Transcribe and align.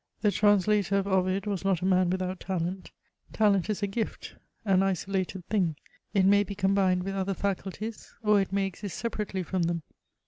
The 0.21 0.31
trans 0.31 0.65
lator 0.65 0.97
of 0.97 1.05
Ovid 1.05 1.45
was 1.45 1.63
not 1.63 1.83
a 1.83 1.85
man 1.85 2.09
without 2.09 2.39
talent; 2.39 2.89
talent 3.33 3.69
is 3.69 3.83
a 3.83 3.87
gift, 3.87 4.33
an 4.65 4.81
isolated 4.81 5.45
thing; 5.45 5.75
it 6.11 6.25
may 6.25 6.43
be 6.43 6.55
combined 6.55 7.03
with 7.03 7.13
other 7.13 7.35
faculties, 7.35 8.11
or 8.23 8.41
it 8.41 8.51
may 8.51 8.65
exist 8.65 8.97
separately 8.97 9.43
from 9.43 9.61
them. 9.61 9.83